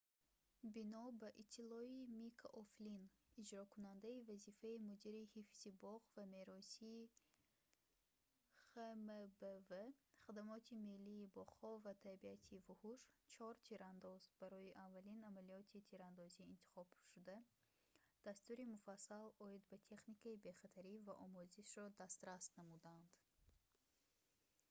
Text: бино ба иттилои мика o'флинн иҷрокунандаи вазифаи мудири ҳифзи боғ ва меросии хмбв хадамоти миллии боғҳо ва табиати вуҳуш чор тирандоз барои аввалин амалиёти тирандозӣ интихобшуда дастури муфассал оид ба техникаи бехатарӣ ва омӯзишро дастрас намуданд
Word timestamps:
бино 0.75 0.99
ба 1.21 1.27
иттилои 1.41 1.95
мика 2.21 2.47
o'флинн 2.61 3.03
иҷрокунандаи 3.41 4.25
вазифаи 4.29 4.83
мудири 4.89 5.23
ҳифзи 5.33 5.69
боғ 5.83 6.01
ва 6.15 6.23
меросии 6.35 7.01
хмбв 8.71 9.71
хадамоти 10.25 10.75
миллии 10.89 11.31
боғҳо 11.37 11.71
ва 11.85 11.93
табиати 12.05 12.55
вуҳуш 12.67 13.01
чор 13.33 13.53
тирандоз 13.67 14.21
барои 14.41 14.75
аввалин 14.85 15.19
амалиёти 15.29 15.85
тирандозӣ 15.89 16.41
интихобшуда 16.55 17.37
дастури 18.27 18.63
муфассал 18.73 19.25
оид 19.47 19.63
ба 19.71 19.77
техникаи 19.89 20.41
бехатарӣ 20.45 20.93
ва 21.07 21.13
омӯзишро 21.25 21.85
дастрас 22.01 22.45
намуданд 22.59 23.09